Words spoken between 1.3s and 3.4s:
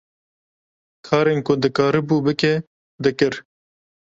ku dikarîbû bike, dikir.